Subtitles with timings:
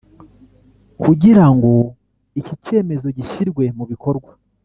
[1.01, 1.73] kugira ngo
[2.39, 4.31] iki cyemezo gishyirwe mu bikorwa